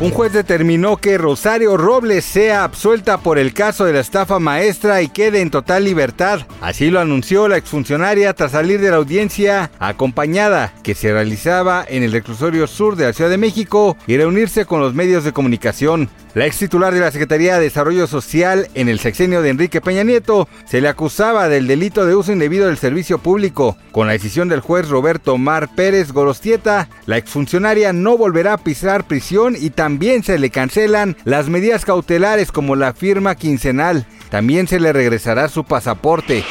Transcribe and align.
Un 0.00 0.12
juez 0.12 0.32
determinó 0.32 0.96
que 0.96 1.18
Rosario 1.18 1.76
Robles 1.76 2.24
sea 2.24 2.64
absuelta 2.64 3.18
por 3.18 3.38
el 3.38 3.52
caso 3.52 3.84
de 3.84 3.92
la 3.92 4.00
estafa 4.00 4.38
maestra 4.38 5.02
y 5.02 5.08
quede 5.08 5.42
en 5.42 5.50
total 5.50 5.84
libertad. 5.84 6.40
Así 6.62 6.90
lo 6.90 7.00
anunció 7.00 7.48
la 7.48 7.58
exfuncionaria 7.58 8.32
tras 8.32 8.52
salir 8.52 8.80
de 8.80 8.90
la 8.90 8.96
audiencia 8.96 9.70
acompañada 9.78 10.72
que 10.82 10.94
se 10.94 11.12
realizaba 11.12 11.84
en 11.86 12.02
el 12.02 12.12
reclusorio 12.12 12.66
sur 12.66 12.96
de 12.96 13.04
la 13.04 13.12
Ciudad 13.12 13.28
de 13.28 13.36
México 13.36 13.94
y 14.06 14.16
reunirse 14.16 14.64
con 14.64 14.80
los 14.80 14.94
medios 14.94 15.22
de 15.22 15.32
comunicación. 15.34 16.08
La 16.32 16.46
ex 16.46 16.58
titular 16.58 16.94
de 16.94 17.00
la 17.00 17.10
Secretaría 17.10 17.56
de 17.56 17.64
Desarrollo 17.64 18.06
Social 18.06 18.68
en 18.74 18.88
el 18.88 19.00
sexenio 19.00 19.42
de 19.42 19.50
Enrique 19.50 19.80
Peña 19.80 20.04
Nieto 20.04 20.48
se 20.64 20.80
le 20.80 20.88
acusaba 20.88 21.48
del 21.48 21.66
delito 21.66 22.06
de 22.06 22.14
uso 22.14 22.32
indebido 22.32 22.68
del 22.68 22.78
servicio 22.78 23.18
público. 23.18 23.76
Con 23.90 24.06
la 24.06 24.12
decisión 24.12 24.48
del 24.48 24.60
juez 24.60 24.88
Roberto 24.88 25.36
Mar 25.38 25.68
Pérez 25.74 26.12
Gorostieta, 26.12 26.88
la 27.06 27.16
exfuncionaria 27.18 27.92
no 27.92 28.16
volverá 28.16 28.52
a 28.52 28.58
pisar 28.58 29.08
prisión 29.08 29.56
y 29.58 29.70
también 29.70 29.89
se 30.22 30.38
le 30.38 30.50
cancelan 30.50 31.16
las 31.24 31.48
medidas 31.48 31.84
cautelares 31.84 32.52
como 32.52 32.76
la 32.76 32.92
firma 32.92 33.34
quincenal. 33.34 34.06
También 34.30 34.68
se 34.68 34.78
le 34.78 34.92
regresará 34.92 35.48
su 35.48 35.64
pasaporte. 35.64 36.44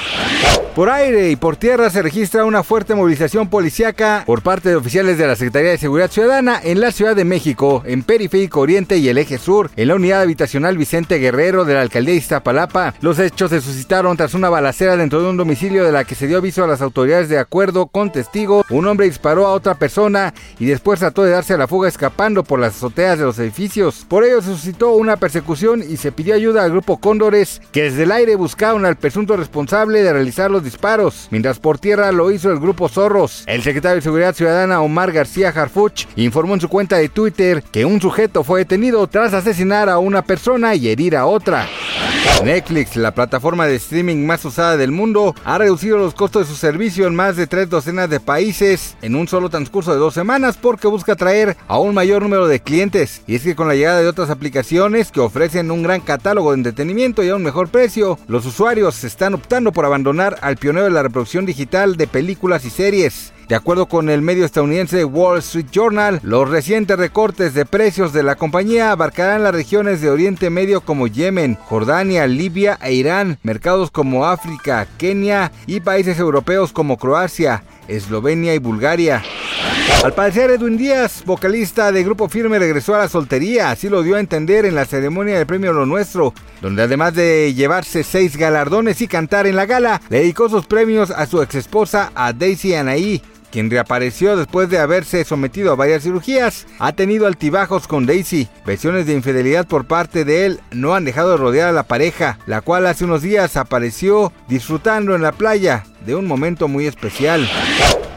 Por 0.80 0.90
aire 0.90 1.30
y 1.30 1.36
por 1.36 1.58
tierra 1.58 1.90
se 1.90 2.02
registra 2.02 2.46
una 2.46 2.64
fuerte 2.64 2.96
movilización 2.96 3.50
policiaca 3.50 4.24
por 4.26 4.42
parte 4.42 4.70
de 4.70 4.78
oficiales 4.78 5.18
de 5.18 5.28
la 5.28 5.36
Secretaría 5.36 5.72
de 5.72 5.78
Seguridad 5.78 6.10
Ciudadana 6.10 6.58
en 6.64 6.80
la 6.80 6.94
Ciudad 6.94 7.18
de 7.18 7.26
México, 7.26 7.84
en 7.86 8.02
Periférico 8.02 8.62
Oriente 8.62 8.96
y 8.96 9.10
el 9.10 9.18
Eje 9.18 9.40
Sur, 9.40 9.72
en 9.76 9.90
la 9.90 9.96
unidad 9.96 10.22
habitacional 10.22 10.78
Vicente 10.78 11.18
Guerrero 11.18 11.66
de 11.66 11.74
la 11.74 11.82
alcaldía 11.82 12.14
de 12.14 12.20
Iztapalapa. 12.20 12.94
Los 13.02 13.20
hechos 13.20 13.50
se 13.50 13.60
suscitaron 13.60 14.16
tras 14.16 14.34
una 14.36 14.48
balacera 14.48 14.96
dentro 14.96 15.22
de 15.22 15.30
un 15.30 15.36
domicilio 15.36 15.84
de 15.84 15.92
la 15.92 16.06
que 16.06 16.16
se 16.16 16.28
dio 16.28 16.38
aviso 16.38 16.64
a 16.64 16.68
las 16.68 16.82
autoridades 16.82 17.28
de 17.28 17.40
acuerdo 17.40 17.88
con 17.88 18.14
testigos. 18.14 18.66
Un 18.70 18.88
hombre 18.88 19.08
disparó 19.08 19.48
a 19.48 19.52
otra 19.52 19.76
persona 19.76 20.34
y 20.60 20.66
después 20.68 21.02
trató 21.02 21.24
de 21.24 21.32
darse 21.32 21.56
a 21.56 21.58
la 21.58 21.68
fuga 21.68 21.90
escapando 21.90 22.46
por 22.46 22.58
las 22.58 22.78
azoteas 22.78 23.20
de 23.20 23.26
los 23.26 23.38
edificios. 23.40 24.06
Por 24.08 24.24
ello 24.24 24.42
se 24.42 24.52
suscitó 24.52 24.94
una 24.94 25.18
persecución 25.18 25.84
y 25.84 25.98
se 25.98 26.14
pidió 26.14 26.36
ayuda 26.36 26.64
al 26.64 26.72
grupo 26.72 27.02
Cóndores, 27.02 27.62
que 27.74 27.84
desde 27.84 28.04
el 28.04 28.14
aire 28.14 28.38
buscaron 28.38 28.86
al 28.86 28.96
presunto 28.96 29.36
responsable 29.36 30.04
de 30.04 30.14
realizar 30.14 30.50
los 30.50 30.69
disparos, 30.72 31.28
mientras 31.32 31.60
por 31.60 31.80
tierra 31.80 32.12
lo 32.12 32.32
hizo 32.32 32.52
el 32.52 32.60
grupo 32.60 32.90
Zorros. 32.90 33.44
El 33.48 33.64
secretario 33.64 33.96
de 33.96 34.02
Seguridad 34.02 34.36
Ciudadana 34.36 34.82
Omar 34.82 35.12
García 35.12 35.50
Harfuch 35.50 36.06
informó 36.16 36.54
en 36.54 36.62
su 36.62 36.70
cuenta 36.70 36.98
de 36.98 37.10
Twitter 37.10 37.64
que 37.72 37.86
un 37.86 38.00
sujeto 38.00 38.44
fue 38.44 38.60
detenido 38.60 39.08
tras 39.08 39.34
asesinar 39.34 39.90
a 39.90 39.98
una 40.00 40.22
persona 40.22 40.76
y 40.76 40.90
herir 40.90 41.16
a 41.16 41.26
otra. 41.26 41.68
Netflix, 42.44 42.96
la 42.96 43.14
plataforma 43.14 43.68
de 43.68 43.76
streaming 43.76 44.26
más 44.26 44.46
usada 44.46 44.78
del 44.78 44.92
mundo, 44.92 45.36
ha 45.44 45.58
reducido 45.58 45.98
los 45.98 46.14
costos 46.14 46.48
de 46.48 46.54
su 46.54 46.58
servicio 46.58 47.06
en 47.06 47.16
más 47.16 47.36
de 47.36 47.48
tres 47.48 47.70
docenas 47.70 48.10
de 48.10 48.20
países 48.20 48.96
en 49.02 49.16
un 49.16 49.28
solo 49.28 49.50
transcurso 49.50 49.92
de 49.92 50.00
dos 50.00 50.14
semanas 50.14 50.58
porque 50.58 50.88
busca 50.88 51.14
atraer 51.14 51.58
a 51.68 51.80
un 51.80 51.94
mayor 51.94 52.22
número 52.22 52.48
de 52.48 52.62
clientes. 52.62 53.22
Y 53.28 53.36
es 53.36 53.44
que 53.44 53.56
con 53.56 53.68
la 53.68 53.76
llegada 53.76 54.00
de 54.00 54.08
otras 54.08 54.30
aplicaciones 54.30 55.12
que 55.12 55.20
ofrecen 55.20 55.72
un 55.72 55.84
gran 55.84 56.02
catálogo 56.02 56.52
de 56.52 56.58
entretenimiento 56.58 57.24
y 57.24 57.30
a 57.30 57.36
un 57.36 57.44
mejor 57.44 57.70
precio, 57.70 58.18
los 58.28 58.46
usuarios 58.46 59.04
están 59.04 59.34
optando 59.34 59.72
por 59.72 59.86
abandonar 59.86 60.38
al 60.42 60.58
pionero 60.58 60.86
de 60.86 60.92
la 60.92 61.04
reproducción 61.04 61.46
digital 61.46 61.98
de 61.98 62.08
películas 62.08 62.66
y 62.66 62.70
series. 62.70 63.34
De 63.50 63.56
acuerdo 63.56 63.88
con 63.88 64.12
el 64.12 64.22
medio 64.22 64.46
estadounidense 64.46 65.04
Wall 65.04 65.40
Street 65.40 65.66
Journal, 65.72 66.20
los 66.22 66.48
recientes 66.48 67.00
recortes 67.00 67.56
de 67.56 67.66
precios 67.66 68.14
de 68.14 68.22
la 68.22 68.36
compañía 68.36 68.92
abarcarán 68.92 69.42
las 69.42 69.56
regiones 69.56 70.02
de 70.02 70.12
Oriente 70.12 70.52
Medio 70.52 70.82
como 70.82 71.08
Yemen, 71.08 71.56
Jordania, 71.56 72.28
Libia 72.28 72.78
e 72.80 72.94
Irán, 72.94 73.40
mercados 73.42 73.90
como 73.90 74.28
África, 74.28 74.86
Kenia 75.00 75.52
y 75.66 75.80
países 75.80 76.20
europeos 76.20 76.72
como 76.72 76.98
Croacia, 76.98 77.64
Eslovenia 77.88 78.54
y 78.54 78.60
Bulgaria. 78.60 79.24
Al 80.04 80.14
parecer, 80.14 80.52
Edwin 80.52 80.78
Díaz, 80.78 81.24
vocalista 81.26 81.92
de 81.92 82.04
Grupo 82.04 82.30
Firme, 82.30 82.60
regresó 82.60 82.94
a 82.94 83.00
la 83.00 83.10
soltería, 83.10 83.72
así 83.72 83.90
lo 83.90 84.04
dio 84.04 84.16
a 84.16 84.20
entender 84.20 84.66
en 84.66 84.76
la 84.76 84.86
ceremonia 84.86 85.36
del 85.36 85.48
premio 85.48 85.74
Lo 85.74 85.88
Nuestro, 85.88 86.36
donde 86.62 86.84
además 86.84 87.16
de 87.16 87.52
llevarse 87.56 88.04
seis 88.04 88.38
galardones 88.38 89.02
y 89.02 89.08
cantar 89.08 89.48
en 89.48 89.56
la 89.56 89.66
gala, 89.66 90.02
dedicó 90.08 90.50
sus 90.50 90.68
premios 90.68 91.10
a 91.10 91.26
su 91.26 91.42
exesposa, 91.42 92.12
a 92.14 92.32
Daisy 92.32 92.76
Anaí, 92.76 93.24
quien 93.52 93.70
reapareció 93.70 94.36
después 94.36 94.70
de 94.70 94.80
haberse 94.80 95.24
sometido 95.24 95.72
a 95.72 95.76
varias 95.76 96.04
cirugías. 96.04 96.66
Ha 96.80 96.94
tenido 96.94 97.28
altibajos 97.28 97.88
con 97.88 98.06
Daisy. 98.06 98.48
Versiones 98.66 99.06
de 99.06 99.14
infidelidad 99.14 99.68
por 99.68 99.86
parte 99.86 100.26
de 100.26 100.46
él 100.46 100.60
no 100.72 100.96
han 100.96 101.06
dejado 101.06 101.32
de 101.32 101.38
rodear 101.38 101.70
a 101.70 101.74
la 101.74 101.84
pareja, 101.84 102.40
la 102.46 102.62
cual 102.62 102.86
hace 102.86 103.06
unos 103.06 103.22
días 103.22 103.58
apareció 103.58 104.32
disfrutando 104.48 105.16
en 105.16 105.22
la 105.22 105.32
playa 105.32 105.86
de 106.06 106.16
un 106.16 106.26
momento 106.26 106.68
muy 106.68 106.86
especial. 106.86 107.50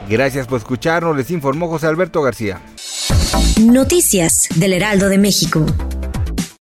Gracias 0.09 0.47
por 0.47 0.59
escucharnos, 0.59 1.17
les 1.17 1.31
informó 1.31 1.69
José 1.69 1.87
Alberto 1.87 2.23
García. 2.23 2.61
Noticias 3.61 4.49
del 4.57 4.73
Heraldo 4.75 5.09
de 5.09 5.19
México. 5.19 5.67